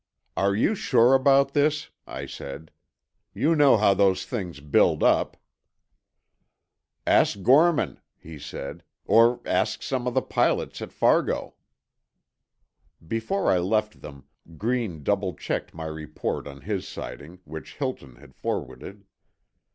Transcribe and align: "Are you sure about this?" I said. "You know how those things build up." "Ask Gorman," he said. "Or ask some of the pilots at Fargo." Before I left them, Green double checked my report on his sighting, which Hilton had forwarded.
"Are 0.35 0.55
you 0.55 0.73
sure 0.73 1.13
about 1.13 1.53
this?" 1.53 1.91
I 2.07 2.25
said. 2.25 2.71
"You 3.35 3.55
know 3.55 3.77
how 3.77 3.93
those 3.93 4.25
things 4.25 4.59
build 4.59 5.03
up." 5.03 5.37
"Ask 7.05 7.43
Gorman," 7.43 7.99
he 8.17 8.39
said. 8.39 8.81
"Or 9.05 9.41
ask 9.45 9.83
some 9.83 10.07
of 10.07 10.15
the 10.15 10.23
pilots 10.23 10.81
at 10.81 10.91
Fargo." 10.91 11.53
Before 13.07 13.51
I 13.51 13.59
left 13.59 14.01
them, 14.01 14.23
Green 14.57 15.03
double 15.03 15.35
checked 15.35 15.71
my 15.71 15.85
report 15.85 16.47
on 16.47 16.61
his 16.61 16.87
sighting, 16.87 17.37
which 17.45 17.75
Hilton 17.75 18.15
had 18.15 18.33
forwarded. 18.33 19.05